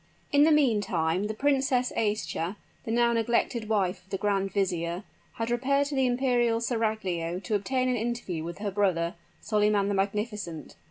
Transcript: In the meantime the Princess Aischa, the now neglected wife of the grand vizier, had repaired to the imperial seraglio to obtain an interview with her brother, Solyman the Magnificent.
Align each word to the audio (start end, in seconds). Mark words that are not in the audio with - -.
In 0.31 0.45
the 0.45 0.51
meantime 0.51 1.25
the 1.25 1.35
Princess 1.35 1.93
Aischa, 1.95 2.55
the 2.85 2.91
now 2.91 3.13
neglected 3.13 3.69
wife 3.69 4.03
of 4.03 4.09
the 4.09 4.17
grand 4.17 4.51
vizier, 4.51 5.03
had 5.33 5.51
repaired 5.51 5.85
to 5.89 5.95
the 5.95 6.07
imperial 6.07 6.59
seraglio 6.59 7.39
to 7.41 7.53
obtain 7.53 7.87
an 7.87 7.95
interview 7.97 8.43
with 8.43 8.57
her 8.57 8.71
brother, 8.71 9.13
Solyman 9.43 9.89
the 9.89 9.93
Magnificent. 9.93 10.75